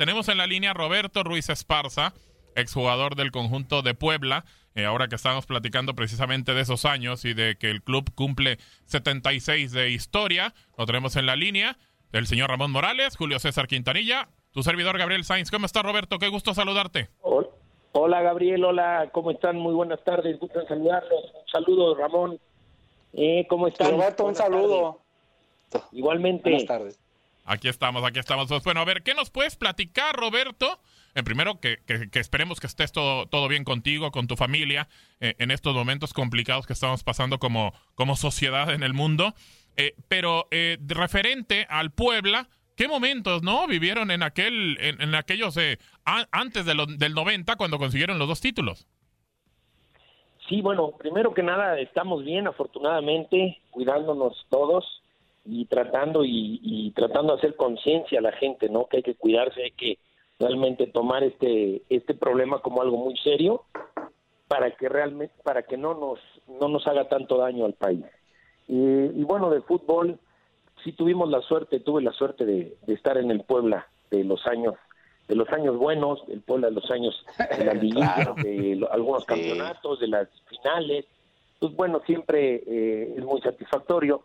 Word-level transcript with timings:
Tenemos 0.00 0.30
en 0.30 0.38
la 0.38 0.46
línea 0.46 0.72
Roberto 0.72 1.24
Ruiz 1.24 1.50
Esparza, 1.50 2.14
exjugador 2.56 3.16
del 3.16 3.30
conjunto 3.30 3.82
de 3.82 3.92
Puebla. 3.92 4.46
Eh, 4.74 4.86
ahora 4.86 5.08
que 5.08 5.16
estamos 5.16 5.44
platicando 5.44 5.94
precisamente 5.94 6.54
de 6.54 6.62
esos 6.62 6.86
años 6.86 7.26
y 7.26 7.34
de 7.34 7.56
que 7.56 7.70
el 7.70 7.82
club 7.82 8.10
cumple 8.14 8.56
76 8.86 9.72
de 9.72 9.90
historia, 9.90 10.54
lo 10.78 10.86
tenemos 10.86 11.16
en 11.16 11.26
la 11.26 11.36
línea 11.36 11.76
del 12.12 12.26
señor 12.26 12.48
Ramón 12.48 12.70
Morales, 12.70 13.14
Julio 13.18 13.38
César 13.40 13.66
Quintanilla, 13.66 14.30
tu 14.52 14.62
servidor 14.62 14.96
Gabriel 14.96 15.22
Sainz. 15.22 15.50
¿Cómo 15.50 15.66
está 15.66 15.82
Roberto? 15.82 16.18
Qué 16.18 16.28
gusto 16.28 16.54
saludarte. 16.54 17.10
Hola 17.92 18.22
Gabriel, 18.22 18.64
hola, 18.64 19.10
¿cómo 19.12 19.30
están? 19.32 19.58
Muy 19.58 19.74
buenas 19.74 20.02
tardes, 20.02 20.40
gusto 20.40 20.66
saludarlos. 20.66 21.24
Un 21.42 21.48
saludo 21.52 21.94
Ramón. 21.94 22.40
Eh, 23.12 23.46
¿Cómo 23.50 23.68
están? 23.68 23.90
Roberto, 23.90 24.24
un 24.24 24.34
saludo. 24.34 25.02
Igualmente. 25.92 26.48
Buenas 26.48 26.64
tardes. 26.66 27.09
Aquí 27.50 27.66
estamos, 27.66 28.04
aquí 28.04 28.20
estamos. 28.20 28.48
Bueno, 28.62 28.78
a 28.78 28.84
ver, 28.84 29.02
¿qué 29.02 29.12
nos 29.12 29.28
puedes 29.28 29.56
platicar, 29.56 30.14
Roberto? 30.14 30.78
En 31.16 31.24
primero, 31.24 31.58
que, 31.58 31.78
que, 31.84 32.20
esperemos 32.20 32.60
que 32.60 32.68
estés 32.68 32.92
todo, 32.92 33.48
bien 33.48 33.64
contigo, 33.64 34.12
con 34.12 34.28
tu 34.28 34.36
familia, 34.36 34.86
eh, 35.18 35.34
en 35.40 35.50
estos 35.50 35.74
momentos 35.74 36.14
complicados 36.14 36.64
que 36.68 36.74
estamos 36.74 37.02
pasando 37.02 37.40
como, 37.40 37.72
como 37.96 38.14
sociedad 38.14 38.72
en 38.72 38.84
el 38.84 38.94
mundo. 38.94 39.34
Eh, 39.76 39.96
pero 40.06 40.46
eh, 40.52 40.78
referente 40.86 41.66
al 41.68 41.90
Puebla, 41.90 42.48
¿qué 42.76 42.86
momentos 42.86 43.42
no 43.42 43.66
vivieron 43.66 44.12
en 44.12 44.22
aquel, 44.22 44.78
en, 44.80 45.12
aquellos 45.16 45.58
antes 46.04 46.64
de 46.64 46.74
del 46.98 47.14
90 47.14 47.56
cuando 47.56 47.78
consiguieron 47.78 48.20
los 48.20 48.28
dos 48.28 48.40
títulos? 48.40 48.86
Sí, 50.48 50.60
bueno, 50.62 50.92
primero 50.96 51.34
que 51.34 51.42
nada 51.42 51.80
estamos 51.80 52.24
bien, 52.24 52.46
afortunadamente, 52.46 53.58
cuidándonos 53.72 54.46
todos 54.50 54.84
y 55.44 55.64
tratando 55.66 56.22
y, 56.24 56.92
tratando 56.94 57.32
de 57.32 57.38
hacer 57.38 57.56
conciencia 57.56 58.18
a 58.18 58.22
la 58.22 58.32
gente, 58.32 58.68
¿no? 58.68 58.86
Que 58.86 58.98
hay 58.98 59.02
que 59.02 59.14
cuidarse, 59.14 59.62
hay 59.62 59.72
que 59.72 59.98
realmente 60.38 60.86
tomar 60.86 61.22
este 61.22 61.82
este 61.90 62.14
problema 62.14 62.60
como 62.60 62.80
algo 62.80 62.96
muy 62.96 63.16
serio 63.18 63.64
para 64.48 64.70
que 64.70 64.88
realmente 64.88 65.34
para 65.42 65.62
que 65.62 65.76
no 65.76 65.94
nos 65.94 66.18
no 66.60 66.68
nos 66.68 66.86
haga 66.86 67.08
tanto 67.08 67.38
daño 67.38 67.64
al 67.64 67.74
país. 67.74 68.04
Y, 68.68 69.24
bueno, 69.24 69.50
de 69.50 69.62
fútbol 69.62 70.20
sí 70.84 70.92
tuvimos 70.92 71.28
la 71.28 71.40
suerte, 71.40 71.80
tuve 71.80 72.02
la 72.02 72.12
suerte 72.12 72.44
de, 72.44 72.76
estar 72.86 73.18
en 73.18 73.32
el 73.32 73.40
Puebla 73.40 73.88
de 74.10 74.22
los 74.22 74.46
años 74.46 74.74
de 75.26 75.34
los 75.36 75.48
años 75.50 75.76
buenos, 75.76 76.22
el 76.28 76.40
Puebla 76.40 76.68
de 76.68 76.74
los 76.74 76.90
años 76.90 77.24
de 77.56 77.64
la 77.64 77.74
liguilla, 77.74 78.34
de 78.36 78.86
algunos 78.90 79.24
campeonatos, 79.24 80.00
de 80.00 80.08
las 80.08 80.28
finales. 80.48 81.06
Pues 81.58 81.74
bueno, 81.74 82.00
siempre 82.06 82.62
eh, 82.66 83.14
es 83.16 83.24
muy 83.24 83.40
satisfactorio 83.40 84.22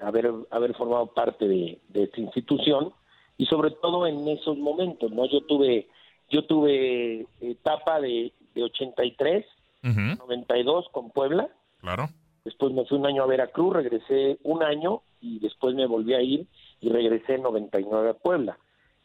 haber, 0.00 0.30
haber 0.50 0.74
formado 0.74 1.08
parte 1.08 1.46
de, 1.46 1.80
esta 1.94 2.20
institución 2.20 2.92
y 3.36 3.46
sobre 3.46 3.70
todo 3.70 4.06
en 4.06 4.28
esos 4.28 4.58
momentos, 4.58 5.10
¿no? 5.12 5.26
Yo 5.26 5.42
tuve, 5.42 5.88
yo 6.28 6.44
tuve 6.44 7.26
etapa 7.40 8.00
de, 8.00 8.32
de 8.54 8.64
83, 8.64 9.46
92 9.82 10.86
con 10.92 11.10
Puebla. 11.10 11.48
Claro. 11.78 12.08
Después 12.44 12.72
me 12.72 12.84
fui 12.86 12.98
un 12.98 13.06
año 13.06 13.22
a 13.22 13.26
Veracruz, 13.26 13.74
regresé 13.74 14.38
un 14.42 14.62
año 14.62 15.02
y 15.20 15.38
después 15.38 15.74
me 15.74 15.86
volví 15.86 16.14
a 16.14 16.22
ir 16.22 16.46
y 16.80 16.88
regresé 16.88 17.34
en 17.34 17.42
99 17.42 18.10
a 18.10 18.14
Puebla. 18.14 18.58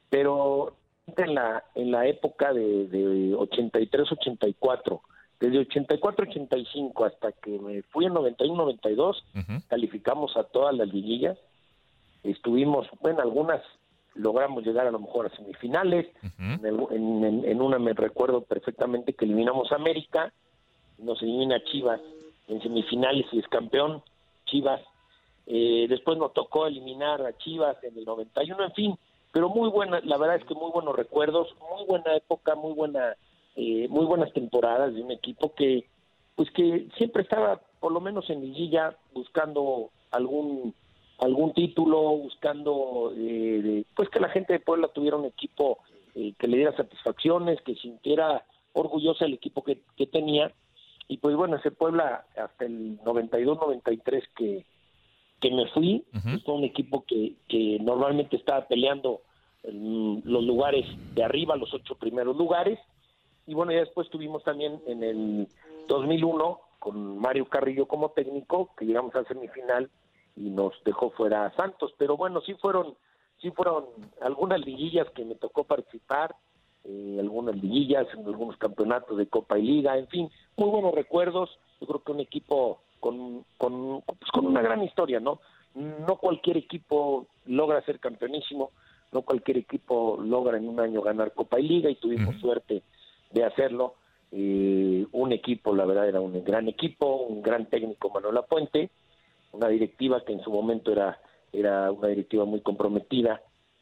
Pero 0.10 0.76
en 1.18 1.36
la, 1.36 1.64
en 1.76 1.92
la 1.92 2.08
época 2.08 2.54
de, 2.54 2.88
de 2.88 3.36
83-84, 3.36 5.02
desde 5.40 5.68
84-85 5.68 7.06
hasta 7.06 7.32
que 7.34 7.60
me 7.60 7.82
fui 7.84 8.06
en 8.06 8.14
91-92, 8.14 9.24
calificamos 9.68 10.36
a 10.38 10.44
todas 10.44 10.76
las 10.76 10.88
liguillas. 10.88 11.38
Estuvimos, 12.24 12.88
bueno, 13.02 13.22
algunas 13.22 13.62
logramos 14.16 14.66
llegar 14.66 14.88
a 14.88 14.92
lo 14.92 15.00
mejor 15.00 15.28
a 15.28 15.36
semifinales. 15.36 16.08
en, 16.40 17.62
una 17.62 17.80
me 17.80 17.94
recuerdo 17.94 18.42
perfectamente 18.42 19.14
que 19.14 19.26
eliminamos 19.26 19.72
a 19.72 19.76
América, 19.76 20.34
nos 20.98 21.22
elimina 21.22 21.64
Chivas 21.66 22.00
en 22.48 22.62
semifinales 22.62 23.26
y 23.32 23.40
es 23.40 23.48
campeón, 23.48 24.02
Chivas. 24.46 24.82
Eh, 25.48 25.86
después 25.90 26.18
nos 26.18 26.34
tocó 26.34 26.66
eliminar 26.66 27.22
a 27.22 27.38
Chivas 27.38 27.78
en 27.84 27.98
el 27.98 28.06
91, 28.06 28.64
en 28.64 28.72
fin, 28.72 28.98
pero 29.32 29.50
muy 29.50 29.70
buena, 29.70 30.00
la 30.04 30.18
verdad 30.18 30.38
es 30.38 30.46
que 30.46 30.56
muy 30.56 30.72
buenos 30.72 30.96
recuerdos, 30.96 31.54
muy 31.60 31.86
buena 31.86 32.16
época, 32.16 32.56
muy 32.56 32.74
buena 32.74 33.16
eh, 33.56 33.88
muy 33.90 34.06
buenas 34.06 34.34
temporadas 34.34 34.94
de 34.94 35.02
un 35.02 35.12
equipo 35.12 35.54
que 35.56 35.86
pues 36.36 36.52
que 36.52 36.88
siempre 36.98 37.24
estaba 37.24 37.62
por 37.80 37.94
lo 37.94 38.02
menos 38.02 38.30
en 38.30 38.42
liguilla 38.42 38.98
buscando 39.14 39.92
algún 40.12 40.74
algún 41.20 41.54
título 41.54 42.02
buscando 42.18 43.14
eh, 43.16 43.86
pues 43.96 44.10
que 44.10 44.20
la 44.20 44.28
gente 44.28 44.54
de 44.54 44.60
Puebla 44.60 44.90
tuviera 44.90 45.16
un 45.16 45.26
equipo 45.26 45.80
eh, 46.16 46.34
que 46.38 46.48
le 46.48 46.58
diera 46.58 46.76
satisfacciones 46.76 47.62
que 47.62 47.76
sintiera 47.76 48.44
orgullosa 48.74 49.24
el 49.24 49.34
equipo 49.34 49.64
que, 49.64 49.80
que 49.96 50.08
tenía. 50.08 50.52
Y 51.08 51.18
pues 51.18 51.36
bueno 51.38 51.56
ese 51.56 51.72
Puebla 51.72 52.26
hasta 52.36 52.66
el 52.66 52.98
92 53.06 53.58
93 53.58 54.24
que 54.36 54.66
que 55.40 55.52
me 55.52 55.68
fui 55.68 56.04
uh 56.14 56.40
fue 56.44 56.56
un 56.56 56.64
equipo 56.66 57.06
que 57.08 57.36
que 57.48 57.78
normalmente 57.80 58.36
estaba 58.36 58.68
peleando 58.68 59.22
en 59.64 60.22
los 60.26 60.44
lugares 60.44 60.86
de 61.14 61.24
arriba 61.24 61.56
los 61.56 61.74
ocho 61.74 61.96
primeros 61.96 62.36
lugares 62.36 62.80
y 63.48 63.54
bueno, 63.54 63.72
ya 63.72 63.80
después 63.80 64.10
tuvimos 64.10 64.44
también 64.44 64.82
en 64.88 65.04
el 65.04 65.48
2001 65.88 66.60
con 66.80 67.20
Mario 67.20 67.46
Carrillo 67.46 67.88
como 67.88 68.10
técnico, 68.10 68.70
que 68.78 68.86
llegamos 68.86 69.16
a 69.16 69.24
semifinal 69.26 69.90
y 70.36 70.50
nos 70.50 70.74
dejó 70.84 71.12
fuera 71.12 71.46
a 71.46 71.56
Santos. 71.56 71.94
Pero 71.98 72.18
bueno, 72.18 72.42
sí 72.42 72.54
fueron, 72.56 72.96
sí 73.42 73.52
fueron 73.52 73.86
algunas 74.22 74.64
liguillas 74.66 75.10
que 75.12 75.26
me 75.26 75.36
tocó 75.36 75.64
participar, 75.64 76.36
eh, 76.84 77.18
algunas 77.20 77.56
liguillas, 77.56 78.08
en 78.14 78.26
algunos 78.26 78.58
campeonatos 78.58 79.18
de 79.18 79.28
Copa 79.28 79.58
y 79.58 79.64
Liga, 79.64 79.98
en 79.98 80.08
fin, 80.08 80.30
muy 80.58 80.70
buenos 80.70 80.94
recuerdos. 80.94 81.50
Yo 81.82 81.88
creo 81.88 82.04
que 82.04 82.12
un 82.12 82.20
equipo 82.20 82.80
con, 83.00 83.46
con, 83.58 84.02
pues 84.02 84.32
con 84.32 84.46
una 84.46 84.62
gran 84.62 84.84
historia, 84.84 85.20
¿no? 85.20 85.40
No 85.76 86.18
cualquier 86.18 86.58
equipo 86.58 87.28
logra 87.46 87.84
ser 87.84 88.00
campeonísimo, 88.00 88.72
no 89.12 89.22
cualquier 89.24 89.58
equipo 89.58 90.18
logra 90.22 90.58
en 90.58 90.68
un 90.70 90.80
año 90.80 91.02
ganar 91.02 91.34
Copa 91.34 91.60
y 91.60 91.68
Liga 91.68 91.90
y 91.90 91.96
tuvimos 91.96 92.40
suerte 92.40 92.84
de 93.36 93.44
hacerlo. 93.44 93.96
Eh, 94.32 95.06
un 95.12 95.32
equipo, 95.32 95.76
la 95.76 95.86
verdad, 95.86 96.08
era 96.08 96.22
un 96.22 96.44
gran 96.44 96.68
equipo, 96.68 97.18
un 97.18 97.42
gran 97.42 97.68
técnico 97.68 98.10
Manuel 98.10 98.40
Puente, 98.50 98.90
una 99.52 99.68
directiva 99.68 100.24
que 100.26 100.34
en 100.34 100.42
su 100.42 100.50
momento 100.50 100.92
era, 100.92 101.20
era 101.54 101.92
una 101.92 102.08
directiva 102.08 102.46
muy 102.46 102.62
comprometida 102.62 103.42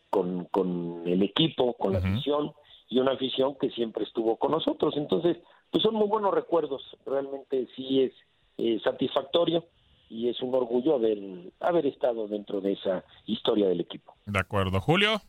con, 0.09 0.45
con 0.45 1.03
el 1.05 1.23
equipo, 1.23 1.73
con 1.75 1.93
la 1.93 1.99
afición, 1.99 2.51
y 2.89 2.99
una 2.99 3.13
afición 3.13 3.55
que 3.59 3.69
siempre 3.69 4.03
estuvo 4.03 4.37
con 4.37 4.51
nosotros. 4.51 4.95
Entonces, 4.97 5.37
pues 5.71 5.83
son 5.83 5.95
muy 5.95 6.07
buenos 6.07 6.33
recuerdos, 6.33 6.81
realmente 7.05 7.67
sí 7.75 8.11
es 8.57 8.81
satisfactorio 8.83 9.65
y 10.09 10.29
es 10.29 10.39
un 10.41 10.53
orgullo 10.53 10.95
haber, 10.95 11.17
haber 11.59 11.87
estado 11.87 12.27
dentro 12.27 12.61
de 12.61 12.73
esa 12.73 13.03
historia 13.25 13.67
del 13.67 13.81
equipo. 13.81 14.13
De 14.25 14.39
acuerdo, 14.39 14.79
Julio. 14.79 15.21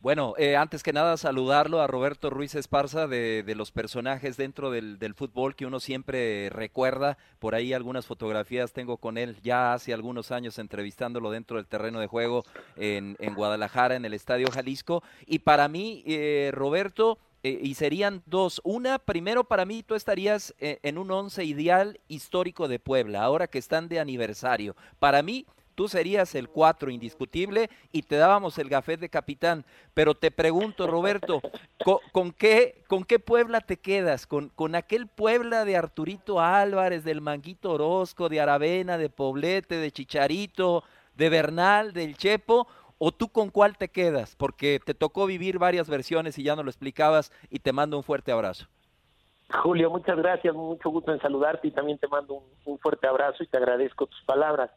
Bueno, 0.00 0.34
eh, 0.38 0.54
antes 0.54 0.84
que 0.84 0.92
nada 0.92 1.16
saludarlo 1.16 1.80
a 1.80 1.88
Roberto 1.88 2.30
Ruiz 2.30 2.54
Esparza 2.54 3.08
de, 3.08 3.42
los 3.56 3.72
personajes 3.72 4.36
dentro 4.36 4.70
del, 4.70 5.14
fútbol 5.16 5.56
que 5.56 5.66
uno 5.66 5.80
siempre 5.80 6.50
recuerda. 6.50 7.18
Por 7.40 7.56
ahí 7.56 7.72
algunas 7.72 8.06
fotografías 8.06 8.72
tengo 8.72 8.98
con 8.98 9.18
él 9.18 9.36
ya 9.42 9.72
hace 9.72 9.92
algunos 9.92 10.30
años 10.30 10.60
entrevistándolo 10.60 11.32
dentro 11.32 11.56
del 11.56 11.66
terreno 11.66 11.98
de 11.98 12.06
juego 12.06 12.44
en, 12.76 13.16
Guadalajara, 13.34 13.96
en 13.96 14.04
el 14.04 14.14
Estadio 14.14 14.46
Jalisco. 14.52 15.02
Y 15.26 15.40
para 15.40 15.66
mí, 15.66 16.04
eh, 16.06 16.52
Roberto, 16.54 17.18
eh, 17.42 17.58
y 17.60 17.74
serían 17.74 18.22
dos. 18.26 18.60
Una, 18.62 19.00
primero 19.00 19.42
para 19.42 19.64
mí 19.64 19.82
tú 19.82 19.96
estarías 19.96 20.54
en 20.60 20.96
un 20.96 21.10
once 21.10 21.44
ideal 21.44 21.98
histórico 22.06 22.68
de 22.68 22.78
Puebla, 22.78 23.22
ahora 23.24 23.48
que 23.48 23.58
están 23.58 23.88
de 23.88 23.98
aniversario. 23.98 24.76
Para 25.00 25.22
mí 25.22 25.44
tú 25.78 25.86
serías 25.86 26.34
el 26.34 26.48
cuatro 26.48 26.90
indiscutible 26.90 27.70
y 27.92 28.02
te 28.02 28.16
dábamos 28.16 28.58
el 28.58 28.68
gafet 28.68 28.98
de 28.98 29.08
capitán. 29.08 29.64
Pero 29.94 30.16
te 30.16 30.32
pregunto, 30.32 30.88
Roberto, 30.88 31.40
¿con, 32.12 32.32
qué, 32.32 32.82
con 32.88 33.04
qué 33.04 33.20
Puebla 33.20 33.60
te 33.60 33.76
quedas? 33.76 34.26
¿Con, 34.26 34.48
¿Con 34.48 34.74
aquel 34.74 35.06
Puebla 35.06 35.64
de 35.64 35.76
Arturito 35.76 36.40
Álvarez, 36.40 37.04
del 37.04 37.20
Manguito 37.20 37.70
Orozco, 37.70 38.28
de 38.28 38.40
Aravena, 38.40 38.98
de 38.98 39.08
Poblete, 39.08 39.76
de 39.76 39.92
Chicharito, 39.92 40.82
de 41.14 41.28
Bernal, 41.28 41.92
del 41.92 42.16
Chepo? 42.16 42.66
¿O 42.98 43.12
tú 43.12 43.28
con 43.28 43.50
cuál 43.50 43.78
te 43.78 43.86
quedas? 43.86 44.34
Porque 44.34 44.80
te 44.84 44.94
tocó 44.94 45.26
vivir 45.26 45.60
varias 45.60 45.88
versiones 45.88 46.40
y 46.40 46.42
ya 46.42 46.56
no 46.56 46.64
lo 46.64 46.70
explicabas 46.70 47.30
y 47.50 47.60
te 47.60 47.72
mando 47.72 47.96
un 47.96 48.02
fuerte 48.02 48.32
abrazo. 48.32 48.66
Julio, 49.62 49.90
muchas 49.90 50.16
gracias, 50.16 50.52
mucho 50.56 50.90
gusto 50.90 51.12
en 51.12 51.20
saludarte 51.20 51.68
y 51.68 51.70
también 51.70 51.98
te 51.98 52.08
mando 52.08 52.42
un 52.64 52.78
fuerte 52.80 53.06
abrazo 53.06 53.44
y 53.44 53.46
te 53.46 53.58
agradezco 53.58 54.06
tus 54.06 54.22
palabras. 54.22 54.72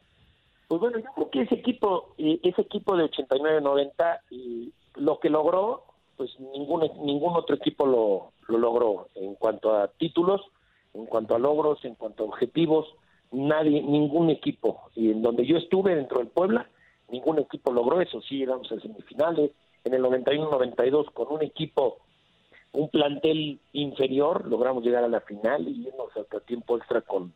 Pues 0.72 0.80
bueno, 0.80 1.00
yo 1.00 1.12
creo 1.14 1.30
que 1.30 1.42
ese 1.42 1.56
equipo, 1.56 2.14
eh, 2.16 2.40
ese 2.42 2.62
equipo 2.62 2.96
de 2.96 3.04
89-90, 3.04 4.20
lo 4.94 5.20
que 5.20 5.28
logró, 5.28 5.84
pues 6.16 6.30
ningún, 6.40 6.90
ningún 7.04 7.36
otro 7.36 7.56
equipo 7.56 7.84
lo, 7.84 8.32
lo 8.48 8.56
logró 8.56 9.08
en 9.14 9.34
cuanto 9.34 9.76
a 9.76 9.88
títulos, 9.88 10.40
en 10.94 11.04
cuanto 11.04 11.34
a 11.34 11.38
logros, 11.38 11.84
en 11.84 11.94
cuanto 11.94 12.22
a 12.22 12.28
objetivos, 12.28 12.86
nadie, 13.32 13.82
ningún 13.82 14.30
equipo. 14.30 14.88
Y 14.94 15.10
en 15.10 15.20
donde 15.20 15.44
yo 15.44 15.58
estuve 15.58 15.94
dentro 15.94 16.20
del 16.20 16.28
Puebla, 16.28 16.70
ningún 17.10 17.38
equipo 17.38 17.70
logró 17.70 18.00
eso. 18.00 18.22
Sí 18.22 18.38
llegamos 18.38 18.72
a 18.72 18.80
semifinales, 18.80 19.50
en 19.84 19.92
el 19.92 20.02
91-92 20.02 21.12
con 21.12 21.32
un 21.32 21.42
equipo, 21.42 21.98
un 22.72 22.88
plantel 22.88 23.60
inferior, 23.74 24.48
logramos 24.48 24.82
llegar 24.82 25.04
a 25.04 25.08
la 25.08 25.20
final 25.20 25.68
y 25.68 25.86
irnos 25.86 26.16
hasta 26.16 26.40
tiempo 26.40 26.78
extra 26.78 27.02
con, 27.02 27.34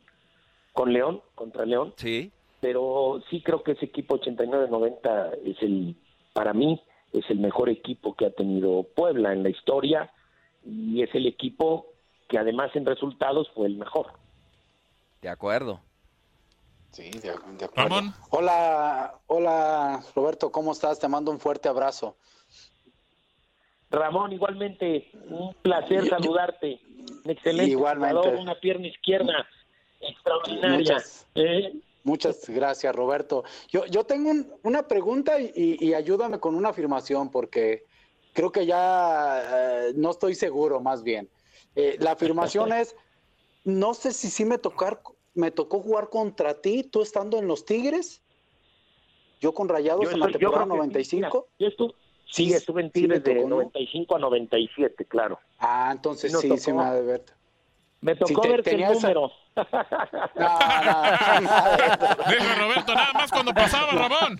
con 0.73 0.91
León, 0.91 1.21
contra 1.35 1.67
León. 1.67 1.93
Sí. 1.97 2.31
Pero 2.59 3.21
sí 3.29 3.41
creo 3.41 3.61
que 3.63 3.73
ese 3.73 3.85
equipo 3.85 4.19
89-90 4.19 5.37
es 5.45 5.61
el, 5.61 5.95
para 6.33 6.53
mí, 6.53 6.81
es 7.13 7.29
el 7.29 7.39
mejor 7.39 7.69
equipo 7.69 8.15
que 8.15 8.25
ha 8.25 8.31
tenido 8.31 8.83
Puebla 8.95 9.31
en 9.33 9.43
la 9.43 9.49
historia 9.49 10.11
y 10.65 11.01
es 11.03 11.13
el 11.13 11.27
equipo 11.27 11.87
que 12.27 12.37
además 12.37 12.71
en 12.75 12.85
resultados 12.85 13.49
fue 13.53 13.67
el 13.67 13.75
mejor. 13.77 14.07
De 15.21 15.29
acuerdo. 15.29 15.79
Sí, 16.91 17.11
de, 17.11 17.19
de 17.57 17.65
acuerdo. 17.65 17.69
Ramón. 17.75 18.13
Hola, 18.31 19.15
hola 19.27 20.03
Roberto, 20.15 20.51
¿cómo 20.51 20.71
estás? 20.71 20.99
Te 20.99 21.07
mando 21.07 21.31
un 21.31 21.39
fuerte 21.39 21.69
abrazo. 21.69 22.17
Ramón, 23.89 24.33
igualmente, 24.33 25.09
un 25.29 25.53
placer 25.61 26.07
saludarte. 26.09 26.79
Un 27.23 27.31
excelente 27.31 27.71
Igualmente. 27.71 28.15
jugador, 28.17 28.39
una 28.39 28.55
pierna 28.55 28.87
izquierda 28.87 29.47
extraordinaria. 30.01 30.77
Muchas- 30.77 31.27
¿eh? 31.35 31.73
Muchas 32.07 32.47
gracias, 32.47 32.95
Roberto. 32.95 33.43
Yo, 33.67 33.85
yo 33.87 34.05
tengo 34.05 34.29
un- 34.29 34.49
una 34.63 34.87
pregunta 34.87 35.41
y, 35.41 35.51
y 35.77 35.93
ayúdame 35.93 36.39
con 36.39 36.55
una 36.55 36.69
afirmación 36.69 37.29
porque 37.29 37.83
creo 38.31 38.49
que 38.49 38.65
ya 38.65 39.89
eh, 39.89 39.93
no 39.93 40.11
estoy 40.11 40.33
seguro, 40.33 40.79
más 40.79 41.03
bien. 41.03 41.29
Eh, 41.75 41.97
la 41.99 42.11
afirmación 42.11 42.71
es, 42.81 42.95
no 43.65 43.93
sé 43.93 44.13
si 44.13 44.29
sí 44.29 44.45
me, 44.45 44.57
tocar, 44.57 45.01
me 45.33 45.51
tocó 45.51 45.81
jugar 45.81 46.09
contra 46.09 46.61
ti, 46.61 46.83
tú 46.83 47.01
estando 47.01 47.37
en 47.39 47.47
los 47.49 47.65
Tigres, 47.65 48.23
yo 49.41 49.53
con 49.53 49.67
Rayados 49.67 50.05
Yo 50.05 50.11
en 50.11 50.19
la 50.21 50.27
estoy- 50.27 50.41
yo 50.41 50.49
temporada 50.49 50.63
sí, 50.63 50.69
95. 50.77 51.17
mira, 51.17 51.29
yo 51.59 51.67
estuve, 51.67 51.91
sí, 52.25 52.45
Sí, 52.47 52.53
estuve 52.53 52.81
en 52.83 52.87
sí 52.87 53.01
Tigres 53.01 53.21
de 53.21 53.33
tocó, 53.35 53.49
¿no? 53.49 53.55
95 53.57 54.15
a 54.15 54.19
97, 54.19 55.05
claro. 55.05 55.39
Ah, 55.57 55.89
entonces 55.91 56.31
sí, 56.31 56.57
sí 56.57 56.71
tocó. 56.71 56.77
me 56.77 56.83
ha 56.85 56.93
de 56.93 57.01
ver. 57.01 57.25
Me 58.01 58.15
tocó 58.15 58.41
te- 58.41 58.49
verte 58.49 58.75
el 58.75 58.83
esa- 58.83 58.93
número. 58.93 59.31
No, 60.35 60.59
no. 60.83 61.01
Deja 62.29 62.55
Roberto 62.59 62.93
nada 62.93 63.13
más 63.13 63.31
cuando 63.31 63.53
pasaba, 63.53 63.91
Ramón. 63.91 64.39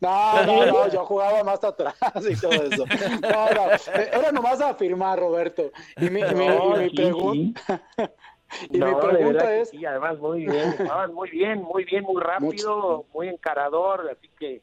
No, 0.00 0.42
no, 0.46 0.66
no, 0.66 0.88
yo 0.88 1.04
jugaba 1.04 1.42
más 1.42 1.62
atrás 1.64 1.96
y 2.28 2.40
todo 2.40 2.52
eso. 2.52 2.84
No, 3.20 3.50
no, 3.50 3.70
era 3.96 4.30
nomás 4.32 4.60
afirmar, 4.60 5.18
Roberto. 5.18 5.70
Y 5.96 6.08
mi, 6.10 6.20
y 6.20 6.34
mi- 6.34 6.46
y 6.46 6.90
mi 6.90 7.54
y 8.70 8.78
pregunta 8.80 9.46
que 9.46 9.60
es, 9.60 9.70
sí, 9.70 9.84
además 9.84 10.18
muy 10.18 10.46
bien, 10.46 10.72
jugabas 10.78 11.10
muy 11.10 11.28
bien, 11.30 11.62
muy 11.62 11.84
bien, 11.84 12.04
muy 12.04 12.22
rápido, 12.22 13.04
muy 13.12 13.28
encarador, 13.28 14.08
así 14.10 14.28
que 14.38 14.62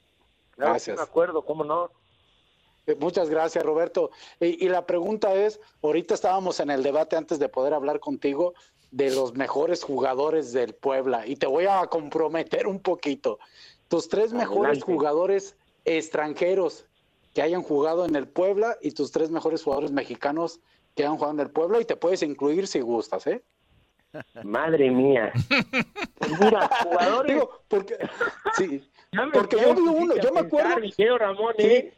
claro, 0.52 0.80
sí 0.80 0.92
Gracias. 0.92 0.98
me 0.98 1.04
acuerdo, 1.04 1.44
cómo 1.44 1.64
no. 1.64 1.92
Eh, 2.88 2.96
muchas 3.00 3.30
gracias, 3.30 3.64
Roberto. 3.64 4.12
Y, 4.40 4.66
y 4.66 4.70
la 4.70 4.86
pregunta 4.86 5.34
es, 5.34 5.60
ahorita 5.82 6.14
estábamos 6.14 6.60
en 6.60 6.70
el 6.70 6.84
debate 6.84 7.16
antes 7.16 7.40
de 7.40 7.50
poder 7.50 7.74
hablar 7.74 8.00
contigo 8.00 8.54
de 8.92 9.12
los 9.14 9.34
mejores 9.34 9.84
jugadores 9.84 10.54
del 10.54 10.74
Puebla 10.74 11.28
y 11.28 11.36
te 11.36 11.48
voy 11.48 11.66
a 11.66 11.86
comprometer 11.88 12.68
un 12.68 12.80
poquito. 12.80 13.40
Tus 13.88 14.08
tres 14.10 14.32
mejores 14.34 14.84
jugadores 14.84 15.56
extranjeros 15.84 16.86
que 17.34 17.42
hayan 17.42 17.62
jugado 17.64 18.06
en 18.06 18.16
el 18.16 18.28
Puebla 18.28 18.78
y 18.82 18.92
tus 18.92 19.12
tres 19.12 19.30
mejores 19.30 19.64
jugadores 19.64 19.92
mexicanos 19.92 20.60
que 20.96 21.04
hayan 21.04 21.16
jugado 21.18 21.34
en 21.34 21.40
el 21.42 21.50
Puebla 21.52 21.82
y 21.82 21.86
te 21.86 21.96
puedes 21.98 22.24
incluir 22.24 22.68
si 22.68 22.80
gustas, 22.80 23.28
¿eh? 23.28 23.44
Madre 24.44 24.90
mía. 24.92 25.34
Pues 26.18 26.40
mira, 26.40 26.70
jugadores. 26.84 27.34
Digo, 27.34 27.50
porque 27.68 27.98
sí, 28.58 28.90
porque 29.34 29.58
yo 29.60 29.74
me 29.74 29.82
vi 29.82 29.88
uno, 29.88 30.16
yo 30.16 30.32
me 30.32 30.40
acuerdo- 30.40 31.18
Ramón, 31.18 31.54
Sí. 31.58 31.92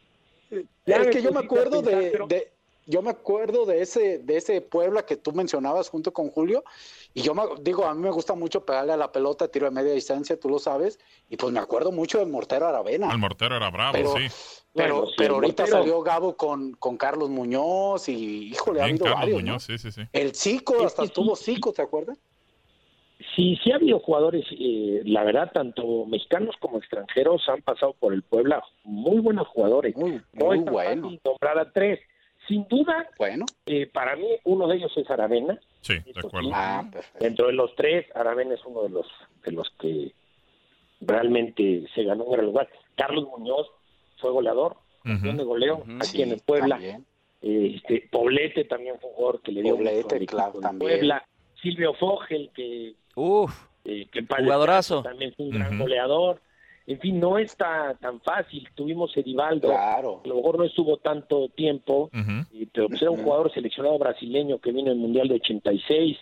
Ya 0.86 0.96
es 1.02 1.08
que 1.08 1.22
yo 1.22 1.30
me 1.32 1.40
a 1.40 1.42
acuerdo 1.42 1.82
pensar, 1.82 2.02
de, 2.02 2.10
pero- 2.10 2.26
de- 2.26 2.52
yo 2.86 3.02
me 3.02 3.10
acuerdo 3.10 3.66
de 3.66 3.82
ese 3.82 4.18
de 4.18 4.38
ese 4.38 4.62
Puebla 4.62 5.04
que 5.04 5.16
tú 5.18 5.32
mencionabas 5.32 5.90
junto 5.90 6.14
con 6.14 6.30
Julio 6.30 6.64
y 7.12 7.20
yo 7.20 7.34
me, 7.34 7.42
digo 7.60 7.84
a 7.84 7.94
mí 7.94 8.00
me 8.00 8.10
gusta 8.10 8.32
mucho 8.34 8.64
pegarle 8.64 8.94
a 8.94 8.96
la 8.96 9.12
pelota 9.12 9.48
tiro 9.48 9.66
de 9.66 9.72
media 9.72 9.92
distancia 9.92 10.40
tú 10.40 10.48
lo 10.48 10.58
sabes 10.58 10.98
y 11.28 11.36
pues 11.36 11.52
me 11.52 11.58
acuerdo 11.60 11.92
mucho 11.92 12.18
del 12.18 12.28
mortero 12.28 12.66
Aravena 12.66 13.12
El 13.12 13.18
mortero 13.18 13.56
era 13.56 13.68
bravo, 13.70 13.92
pero 13.92 14.12
sí. 14.16 14.26
pero, 14.72 14.94
Bueno, 15.00 15.12
pero 15.18 15.34
ahorita 15.34 15.64
mortero. 15.64 15.80
salió 15.82 16.00
Gabo 16.00 16.34
con, 16.38 16.72
con 16.72 16.96
Carlos 16.96 17.28
Muñoz 17.28 18.08
y 18.08 18.48
híjole 18.48 18.80
ha 18.80 18.84
habido 18.84 19.04
Carlos 19.04 19.20
varios 19.20 19.40
Muñoz, 19.42 19.68
¿no? 19.68 19.76
sí, 19.76 19.78
sí, 19.78 19.92
sí. 19.92 20.08
el 20.14 20.34
Zico 20.34 20.76
Es 20.78 20.84
hasta 20.86 21.04
estuvo 21.04 21.36
Zico 21.36 21.74
¿te 21.74 21.82
acuerdas? 21.82 22.18
Sí, 23.34 23.58
sí 23.64 23.72
ha 23.72 23.76
habido 23.76 23.98
jugadores, 23.98 24.44
eh, 24.52 25.02
la 25.04 25.24
verdad, 25.24 25.50
tanto 25.52 26.06
mexicanos 26.06 26.54
como 26.60 26.78
extranjeros 26.78 27.42
han 27.48 27.62
pasado 27.62 27.94
por 27.94 28.12
el 28.14 28.22
Puebla, 28.22 28.62
muy 28.84 29.18
buenos 29.20 29.48
jugadores. 29.48 29.96
muy 29.96 30.20
No 30.34 30.46
muy 30.46 30.64
tan 30.64 30.72
bueno 30.72 31.10
nombrar 31.24 31.58
a 31.58 31.72
tres. 31.72 31.98
Sin 32.46 32.66
duda, 32.68 33.08
bueno 33.18 33.44
eh, 33.66 33.86
para 33.92 34.16
mí 34.16 34.26
uno 34.44 34.68
de 34.68 34.76
ellos 34.76 34.92
es 34.96 35.10
Aravena. 35.10 35.58
Sí, 35.80 35.94
de 35.98 36.12
acuerdo. 36.20 36.50
ah 36.54 36.88
Dentro 37.20 37.48
de 37.48 37.52
los 37.54 37.74
tres, 37.74 38.06
Aravena 38.14 38.54
es 38.54 38.64
uno 38.64 38.82
de 38.84 38.88
los 38.90 39.06
de 39.44 39.52
los 39.52 39.68
que 39.80 40.12
realmente 41.00 41.84
se 41.94 42.04
ganó 42.04 42.24
un 42.24 42.32
gran 42.32 42.46
lugar. 42.46 42.68
Carlos 42.96 43.26
Muñoz 43.36 43.66
fue 44.18 44.30
goleador, 44.30 44.76
campeón 45.04 45.36
de 45.36 45.44
goleo 45.44 45.82
aquí 46.00 46.06
Sí, 46.18 46.22
en 46.22 46.32
el 46.32 46.40
Puebla. 46.40 46.76
también. 46.76 47.04
Eh, 47.42 47.74
Este, 47.76 48.08
Poblete 48.10 48.64
también 48.64 48.98
fue 49.00 49.10
un 49.10 49.16
jugador 49.16 49.42
que 49.42 49.52
le 49.52 49.62
dio 49.62 49.74
Poblete, 49.76 50.16
equipo 50.16 50.36
claro, 50.36 50.60
también. 50.60 50.78
Puebla. 50.78 51.28
Silvio 51.62 51.94
Fogel, 51.94 52.50
que, 52.54 52.94
Uf, 53.14 53.52
eh, 53.84 54.06
que 54.10 54.24
Jugadorazo. 54.26 55.02
también 55.02 55.32
fue 55.36 55.46
un 55.46 55.52
gran 55.52 55.78
goleador. 55.78 56.40
En 56.86 56.98
fin, 57.00 57.20
no 57.20 57.36
está 57.38 57.94
tan 58.00 58.18
fácil. 58.22 58.66
Tuvimos 58.74 59.14
Edivaldo, 59.16 59.68
claro 59.68 60.22
a 60.24 60.28
lo 60.28 60.36
mejor 60.36 60.58
no 60.58 60.64
estuvo 60.64 60.96
tanto 60.96 61.48
tiempo, 61.50 62.08
eh, 62.14 62.66
pero 62.72 62.88
pues 62.88 63.02
era 63.02 63.10
un 63.10 63.22
jugador 63.22 63.52
seleccionado 63.52 63.98
brasileño 63.98 64.58
que 64.58 64.72
vino 64.72 64.90
en 64.90 64.96
el 64.96 65.02
Mundial 65.02 65.28
de 65.28 65.34
86. 65.34 66.16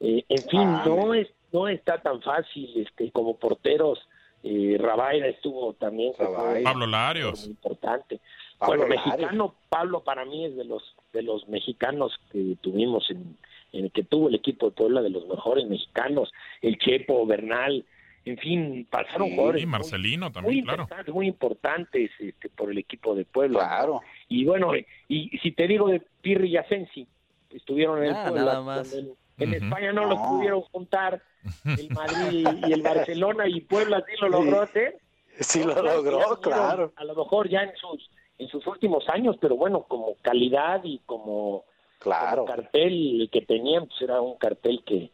Eh, 0.00 0.24
en 0.28 0.42
fin, 0.48 0.60
Ah, 0.60 0.84
no 0.86 1.14
es 1.14 1.28
no 1.52 1.66
está 1.68 2.00
tan 2.00 2.20
fácil 2.22 2.70
este 2.76 3.10
como 3.12 3.36
porteros. 3.36 3.98
Eh, 4.42 4.76
Rabaira 4.78 5.26
estuvo 5.28 5.72
también 5.74 6.12
Rabaira. 6.18 6.70
Pablo 6.70 6.86
Larios. 6.86 7.40
muy 7.40 7.50
importante. 7.50 8.20
Pablo 8.58 8.76
bueno, 8.86 8.94
Larios. 8.94 9.06
mexicano, 9.16 9.54
Pablo 9.70 10.00
para 10.04 10.24
mí 10.26 10.44
es 10.44 10.54
de 10.54 10.64
los 10.64 10.82
de 11.14 11.22
los 11.22 11.48
mexicanos 11.48 12.12
que 12.30 12.56
tuvimos 12.60 13.10
en, 13.10 13.36
en 13.72 13.84
el 13.86 13.92
que 13.92 14.02
tuvo 14.04 14.28
el 14.28 14.34
equipo 14.34 14.66
de 14.66 14.72
Puebla, 14.72 15.02
de 15.02 15.10
los 15.10 15.26
mejores 15.28 15.66
mexicanos, 15.66 16.32
el 16.62 16.78
Chepo, 16.78 17.24
Bernal, 17.26 17.84
en 18.24 18.36
fin, 18.38 18.86
pasaron 18.90 19.28
Sí, 19.28 19.34
jugadores 19.34 19.62
Y 19.62 19.66
Marcelino 19.66 20.26
muy, 20.26 20.32
también, 20.32 20.64
claro. 20.64 20.82
importantes, 20.82 21.14
muy 21.14 21.26
importantes 21.26 22.10
este, 22.18 22.48
por 22.50 22.70
el 22.70 22.78
equipo 22.78 23.14
de 23.14 23.24
Puebla. 23.24 23.60
claro 23.60 24.00
Y 24.28 24.44
bueno, 24.44 24.72
y 25.08 25.28
si 25.38 25.52
te 25.52 25.66
digo 25.66 25.88
de 25.88 26.02
Pirri 26.20 26.50
y 26.50 26.56
Asensi, 26.58 27.06
estuvieron 27.50 27.98
en 27.98 28.10
el 28.10 28.16
Ah, 28.16 28.24
Puebla, 28.28 28.44
nada 28.52 28.62
más. 28.62 28.92
en. 28.92 29.54
España 29.54 29.90
no, 29.92 30.04
los 30.04 30.18
No. 30.18 30.28
pudieron 30.28 30.60
juntar 30.62 31.22
el 31.64 31.88
Madrid 31.92 32.46
y 32.68 32.72
el 32.74 32.82
Barcelona 32.82 33.48
y 33.48 33.62
Puebla 33.62 34.04
sí 34.06 34.12
lo 34.20 34.28
logró 34.28 34.60
hacer. 34.60 34.98
sí 35.38 35.60
No, 35.64 35.68
lo 35.74 35.82
logró 35.82 36.38
claro 36.42 36.92
A 36.96 37.04
lo 37.04 37.14
mejor 37.14 37.48
ya 37.48 37.62
en 37.62 37.74
sus 37.76 38.10
en 38.38 38.48
sus 38.48 38.66
últimos 38.66 39.06
años, 39.10 39.36
pero 39.40 39.54
bueno, 39.56 39.82
como 39.88 40.14
calidad 40.22 40.80
y 40.84 40.98
como, 41.06 41.64
claro 42.00 42.44
como 42.44 42.56
cartel 42.56 43.28
que 43.30 43.42
tenían, 43.42 43.86
pues 43.86 44.02
era 44.02 44.20
un 44.20 44.36
cartel 44.36 44.82
que 44.84 45.10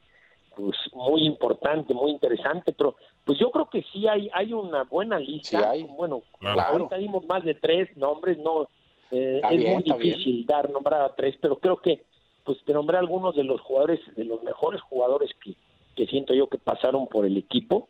pues 0.56 0.74
muy 0.94 1.26
importante, 1.26 1.92
muy 1.92 2.10
interesante, 2.12 2.72
pero 2.72 2.96
pues 3.24 3.38
yo 3.38 3.50
creo 3.50 3.68
que 3.68 3.82
sí 3.92 4.08
hay 4.08 4.30
hay 4.32 4.54
una 4.54 4.84
buena 4.84 5.18
lista. 5.18 5.48
Sí 5.48 5.56
hay. 5.56 5.82
Bueno, 5.82 6.22
Claro. 6.40 6.62
ahorita 6.62 6.96
dimos 6.96 7.26
más 7.26 7.44
de 7.44 7.54
tres 7.54 7.94
nombres, 7.98 8.38
no 8.38 8.66
eh, 9.10 9.40
es 9.50 9.58
bien, 9.58 9.74
muy 9.74 9.82
bien. 9.82 9.98
difícil 9.98 10.46
dar 10.46 10.70
nombrar 10.70 11.02
a 11.02 11.14
tres, 11.14 11.36
pero 11.42 11.58
creo 11.58 11.76
que 11.76 12.04
pues 12.44 12.56
te 12.64 12.72
nombré 12.72 12.96
algunos 12.96 13.34
de 13.36 13.44
los 13.44 13.60
jugadores, 13.60 14.00
de 14.16 14.24
los 14.24 14.42
mejores 14.44 14.80
jugadores 14.80 15.30
que, 15.44 15.54
que 15.94 16.06
siento 16.06 16.32
yo 16.32 16.48
que 16.48 16.58
pasaron 16.58 17.06
por 17.08 17.26
el 17.26 17.36
equipo. 17.36 17.88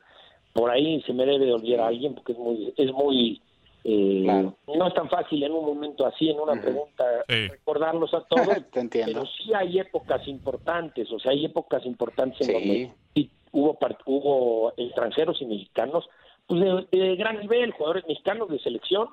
Por 0.52 0.70
ahí 0.70 1.02
se 1.02 1.12
me 1.12 1.24
debe 1.26 1.44
de 1.46 1.52
olvidar 1.52 1.80
a 1.80 1.86
alguien 1.88 2.14
porque 2.14 2.32
es 2.32 2.38
muy 2.38 2.72
es 2.76 2.92
muy 2.92 3.42
eh, 3.88 4.22
Claro. 4.24 4.56
no 4.76 4.88
es 4.88 4.94
tan 4.94 5.08
fácil 5.08 5.44
en 5.44 5.52
un 5.52 5.64
momento 5.64 6.04
así, 6.06 6.28
en 6.28 6.40
una 6.40 6.60
pregunta, 6.60 7.04
Sí. 7.28 7.46
recordarlos 7.48 8.12
a 8.14 8.22
todos, 8.24 8.46
te 8.72 8.80
entiendo 8.80 9.12
pero 9.12 9.26
sí 9.26 9.54
hay 9.54 9.78
épocas 9.78 10.26
importantes, 10.26 11.10
o 11.12 11.18
sea, 11.20 11.30
hay 11.30 11.44
épocas 11.44 11.86
importantes 11.86 12.40
en 12.40 12.46
Sí. 12.46 12.52
donde 12.52 13.30
hubo, 13.52 13.78
hubo 14.06 14.72
extranjeros 14.76 15.40
y 15.40 15.46
mexicanos, 15.46 16.08
pues 16.48 16.60
de, 16.90 16.98
de 16.98 17.16
gran 17.16 17.38
nivel, 17.40 17.70
jugadores 17.72 18.04
mexicanos 18.08 18.48
de 18.48 18.58
selección, 18.58 19.08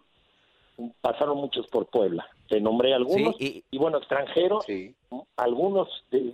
pasaron 1.01 1.37
muchos 1.37 1.67
por 1.67 1.85
Puebla. 1.87 2.27
Te 2.49 2.59
nombré 2.59 2.95
algunos, 2.95 3.35
sí, 3.37 3.63
y, 3.69 3.77
bueno, 3.77 3.99
extranjeros, 3.99 4.65
sí 4.65 4.95
algunos 5.37 5.87
de- 6.09 6.33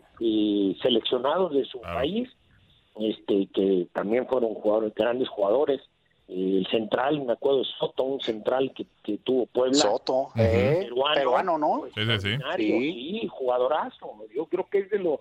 seleccionados 0.82 1.52
de 1.54 1.66
su 1.66 1.82
país, 1.82 2.30
este 3.00 3.48
que 3.54 3.88
también 3.94 4.26
fueron 4.28 4.54
jugadores, 4.56 4.94
grandes 4.96 5.28
jugadores. 5.28 5.82
Eh, 6.32 6.58
el 6.60 6.68
central, 6.68 7.22
me 7.26 7.34
acuerdo, 7.34 7.64
Soto, 7.64 8.04
un 8.04 8.22
central 8.22 8.72
que, 8.76 8.86
que 9.04 9.18
tuvo 9.18 9.48
Puebla. 9.48 9.78
Soto, 9.80 10.30
eh, 10.38 10.82
Peruano. 10.84 11.16
peruano, 11.16 11.58
¿no? 11.58 11.82
Sí, 11.96 12.06
sí, 12.06 12.38
sí. 12.58 13.28
Jugadorazo. 13.28 14.26
Yo 14.36 14.46
creo 14.46 14.68
que 14.70 14.80
es 14.80 14.90
de 14.90 15.00
los 15.00 15.20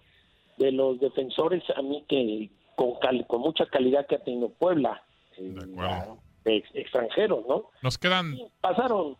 de 0.58 0.72
los 0.72 0.98
defensores 0.98 1.62
a 1.76 1.82
mí 1.82 2.04
que 2.08 2.50
con 2.74 2.94
cal- 2.98 3.24
con 3.28 3.40
mucha 3.40 3.64
calidad 3.66 4.06
que 4.06 4.16
ha 4.16 4.24
tenido 4.24 4.48
Puebla, 4.48 5.02
eh, 5.36 5.42
De 5.42 5.62
acuerdo. 5.72 6.18
De 6.44 6.56
ex- 6.56 6.74
extranjeros, 6.74 7.46
¿no? 7.48 7.70
Nos 7.82 7.96
quedan 7.96 8.32
Sí, 8.36 8.46
pasaron 8.60 9.16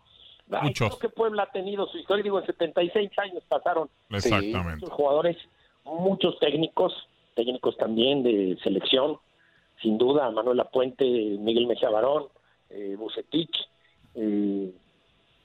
Ay, 0.51 0.69
Muchos. 0.69 0.97
Creo 0.97 0.99
que 1.11 1.15
Puebla 1.15 1.43
ha 1.43 1.53
tenido 1.53 1.87
su 1.89 1.99
historia, 1.99 2.23
digo, 2.23 2.41
en 2.41 2.47
76 2.47 3.11
años 3.19 3.43
pasaron 3.49 3.91
Exactamente. 4.11 4.81
muchos 4.81 4.91
jugadores, 4.93 5.37
muchos 5.85 6.39
técnicos, 6.39 6.93
técnicos 7.35 7.77
también 7.77 8.23
de 8.23 8.59
selección, 8.65 9.19
sin 9.83 9.99
duda, 9.99 10.31
Manuel 10.31 10.61
Apuente, 10.61 11.05
Miguel 11.05 11.67
Mejía 11.67 11.91
Barón, 11.91 12.25
eh, 12.71 12.97
Bucetich, 12.99 13.57
eh, 14.15 14.73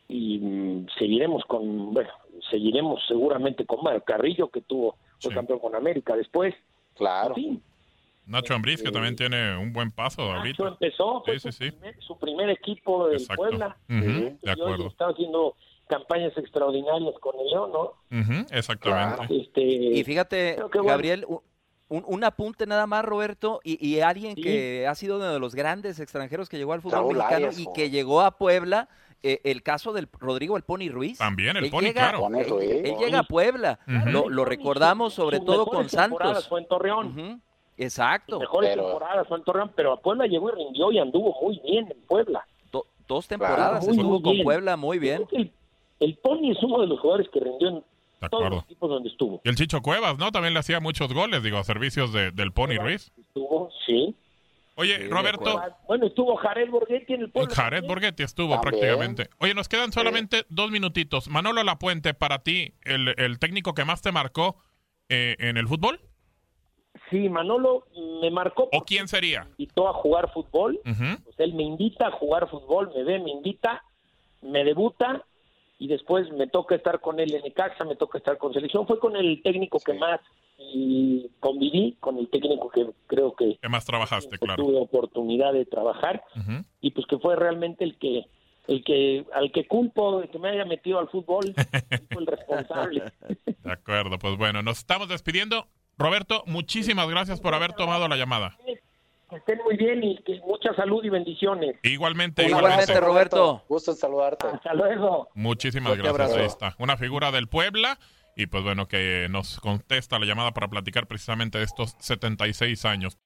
y 0.10 0.38
mm, 0.40 0.88
seguiremos 0.98 1.44
con, 1.46 1.94
bueno, 1.94 2.10
seguiremos 2.50 3.02
seguramente 3.08 3.66
con 3.66 3.84
Mario 3.84 4.04
Carrillo, 4.04 4.50
que 4.50 4.62
tuvo, 4.62 4.98
fue 5.20 5.30
Sí. 5.32 5.36
campeón 5.36 5.60
con 5.60 5.76
América 5.76 6.16
después. 6.16 6.54
Claro. 6.96 7.34
Nacho 8.26 8.54
Ambriz, 8.54 8.82
que 8.82 8.90
Eh, 8.90 8.92
también 8.92 9.16
tiene 9.16 9.58
un 9.58 9.74
buen 9.74 9.92
paso 9.92 10.22
Nacho 10.22 10.38
ahorita. 10.38 10.68
empezó, 10.68 11.22
fue 11.26 11.40
Sí, 11.40 11.52
sí, 11.52 11.52
su, 11.52 11.64
sí. 11.64 11.72
Primer, 11.72 12.02
su 12.04 12.18
primer 12.20 12.50
equipo 12.50 13.08
del 13.08 13.18
Exacto. 13.22 13.42
Puebla. 13.44 13.78
Sí, 13.88 13.96
de 14.42 14.52
acuerdo. 14.52 14.88
está 14.88 15.08
haciendo 15.10 15.56
campañas 15.88 16.36
extraordinarias 16.38 17.14
con 17.20 17.36
el 17.40 17.48
León, 17.48 17.72
¿no? 17.74 17.94
Exactamente. 18.52 19.36
Este, 19.42 19.62
Y 19.62 20.04
fíjate, 20.04 20.58
bueno. 20.82 21.44
Un, 21.94 22.04
un 22.08 22.24
apunte 22.24 22.66
nada 22.66 22.88
más, 22.88 23.06
Roberto, 23.06 23.60
y, 23.64 23.86
y 23.88 24.00
alguien 24.02 24.36
Sí. 24.36 24.42
que 24.42 24.88
ha 24.88 24.96
sido 24.96 25.18
uno 25.18 25.32
de 25.32 25.40
los 25.40 25.54
grandes 25.54 26.00
extranjeros 26.00 26.50
que 26.50 26.58
llegó 26.58 26.74
al 26.74 26.82
fútbol 26.82 27.00
Raúl 27.00 27.18
mexicano 27.18 27.36
Arias, 27.36 27.60
y 27.60 27.68
que 27.74 27.90
llegó 27.92 28.22
a 28.22 28.32
Puebla, 28.32 28.90
eh, 29.22 29.40
el 29.44 29.62
caso 29.62 29.94
del 29.94 30.08
Rodrigo 30.20 30.58
El 30.58 30.64
Pony 30.64 30.90
Ruiz. 30.90 31.20
También 31.20 31.56
el 31.58 31.66
Él 31.66 31.72
Pony, 31.72 31.82
llega- 31.82 32.02
claro. 32.02 32.20
Pony 32.22 32.40
él- 32.40 32.50
Ruiz. 32.50 32.70
él 32.72 32.96
llega 32.98 33.20
a 33.20 33.24
Puebla, 33.24 33.80
lo, 34.08 34.28
lo 34.30 34.44
recordamos 34.44 35.14
sobre 35.14 35.38
sus 35.38 35.46
todo 35.46 35.66
mejores 35.66 35.92
con 35.92 36.02
temporadas 36.02 36.34
Santos. 36.44 36.50
Fue 36.50 36.60
en 36.62 36.68
Torreón. 36.68 37.42
Exacto, 37.78 38.40
Mejores 38.40 38.70
Pero- 38.72 38.84
temporadas 38.86 39.28
fue 39.28 39.38
en 39.38 39.44
Torreón, 39.44 39.72
pero 39.76 39.94
a 39.94 40.00
Puebla 40.02 40.26
llegó 40.28 40.50
y 40.50 40.54
rindió 40.56 40.92
y 40.92 41.00
anduvo 41.00 41.36
muy 41.42 41.60
bien 41.64 41.88
en 41.92 42.02
Puebla. 42.08 42.46
Do- 42.72 42.86
dos 43.08 43.28
temporadas 43.28 43.86
muy, 43.88 43.96
estuvo 43.98 44.22
con 44.22 44.34
bien. 44.34 44.44
Puebla 44.44 44.78
muy 44.78 45.00
bien. 45.00 45.26
El, 45.32 45.52
el 46.00 46.16
Pony 46.18 46.52
es 46.52 46.62
uno 46.64 46.82
de 46.82 46.88
los 46.88 47.00
jugadores 47.00 47.30
que 47.30 47.40
rindió 47.40 47.70
en 47.70 47.84
De 48.24 48.30
todos 48.30 48.42
acuerdo. 48.44 48.56
los 48.58 48.66
equipos 48.66 48.90
donde 48.90 49.10
estuvo. 49.10 49.42
Y 49.44 49.50
el 49.50 49.56
Chicho 49.56 49.82
Cuevas, 49.82 50.18
¿no? 50.18 50.32
También 50.32 50.54
le 50.54 50.60
hacía 50.60 50.80
muchos 50.80 51.14
goles, 51.14 51.44
digo, 51.44 51.58
a 51.58 51.64
servicios 51.64 52.12
de- 52.14 52.32
del 52.32 52.52
Pony 52.52 52.78
Ruiz. 52.80 53.12
Estuvo, 53.18 53.70
sí. 53.86 54.16
Oye, 54.76 54.98
Sí, 55.04 55.08
Roberto. 55.08 55.62
Bueno, 55.88 56.08
estuvo 56.08 56.36
Jared 56.36 56.70
Borghetti 56.70 57.14
en 57.14 57.22
el 57.22 57.30
Puebla. 57.32 57.54
Jared 57.54 57.78
también. 57.82 57.88
Borghetti 57.90 58.24
estuvo 58.24 58.54
También. 58.56 58.80
prácticamente. 58.82 59.30
Oye, 59.40 59.54
nos 59.54 59.70
quedan 59.70 59.92
solamente 59.92 60.46
dos 60.50 60.72
minutitos. 60.72 61.28
Manolo 61.28 61.62
Lapuente, 61.64 62.16
para 62.16 62.40
ti, 62.40 62.74
el, 62.84 63.14
el 63.18 63.38
técnico 63.38 63.74
que 63.76 63.86
más 63.86 64.02
te 64.02 64.12
marcó 64.12 64.56
eh, 65.10 65.36
en 65.40 65.58
el 65.58 65.68
fútbol, 65.68 66.00
Sí, 67.10 67.28
Manolo 67.30 67.86
me 68.22 68.32
marcó 68.32 68.70
¿o 68.72 68.82
quién 68.86 69.08
sería? 69.08 69.44
me 69.44 69.50
invitó 69.52 69.88
a 69.88 69.94
jugar 69.94 70.32
fútbol. 70.34 70.80
Pues 70.84 71.40
él 71.40 71.54
me 71.54 71.64
invita 71.64 72.08
a 72.08 72.12
jugar 72.12 72.50
fútbol, 72.50 72.92
me 72.96 73.04
ve, 73.04 73.20
me 73.20 73.30
invita, 73.32 73.84
me 74.42 74.64
debuta 74.64 75.24
y 75.80 75.88
después 75.88 76.32
me 76.32 76.48
toca 76.48 76.76
estar 76.76 77.00
con 77.02 77.20
él 77.20 77.34
en 77.34 77.44
Necaxa, 77.44 77.84
me 77.86 77.96
toca 77.96 78.18
estar 78.18 78.38
con 78.38 78.54
selección. 78.54 78.88
Fue 78.88 79.00
con 79.00 79.16
el 79.16 79.42
técnico 79.42 79.80
que 79.80 79.94
más 79.94 80.20
y 80.58 81.30
conviví, 81.40 81.98
con 82.00 82.18
el 82.18 82.30
técnico 82.30 82.70
que 82.70 82.88
creo 83.08 83.36
que 83.36 83.58
¿Qué 83.62 83.70
más 83.70 83.86
trabajaste, 83.86 84.38
claro? 84.38 84.64
tuve 84.64 84.78
oportunidad 84.80 85.54
de 85.54 85.66
trabajar 85.66 86.24
y 86.80 86.92
pues 86.92 87.06
que 87.08 87.18
fue 87.18 87.36
realmente 87.36 87.84
el 87.84 87.98
que 87.98 88.26
el 88.68 88.84
que 88.84 89.26
al 89.34 89.52
que 89.52 89.68
culpo 89.68 90.22
de 90.22 90.30
que 90.30 90.40
me 90.40 90.50
haya 90.50 90.64
metido 90.64 91.00
al 91.00 91.10
fútbol 91.10 91.54
fue 92.12 92.22
el 92.22 92.28
responsable. 92.28 93.04
De 93.64 93.72
acuerdo, 93.72 94.18
pues 94.20 94.38
bueno, 94.38 94.62
nos 94.62 94.80
estamos 94.80 95.10
despidiendo. 95.10 95.68
Roberto, 95.98 96.44
muchísimas 96.48 97.08
gracias 97.10 97.40
por 97.40 97.54
haber 97.54 97.74
tomado 97.74 98.08
la 98.08 98.16
llamada. 98.16 98.58
Que 99.34 99.40
estén 99.40 99.60
muy 99.64 99.78
bien 99.78 100.04
y 100.04 100.18
que 100.24 100.40
mucha 100.46 100.74
salud 100.76 101.04
y 101.04 101.10
bendiciones. 101.10 101.76
Igualmente, 101.84 102.48
igualmente. 102.48 103.00
Roberto. 103.00 103.64
Gusto 103.68 103.92
en 103.92 103.98
saludarte. 103.98 104.48
Hasta 104.48 104.74
luego. 104.74 105.30
Muchísimas 105.34 105.96
Fuerte 105.96 106.14
gracias. 106.14 106.40
Ahí 106.40 106.46
está. 106.46 106.76
Una 106.78 106.98
figura 106.98 107.32
del 107.32 107.48
Puebla 107.48 107.98
y 108.36 108.48
pues 108.48 108.64
bueno, 108.64 108.88
que 108.88 109.28
nos 109.30 109.60
contesta 109.60 110.20
la 110.20 110.26
llamada 110.26 110.52
para 110.54 110.68
platicar 110.68 111.08
precisamente 111.08 111.58
de 111.58 111.66
estos 111.66 111.96
76 112.00 112.86
años. 112.86 113.18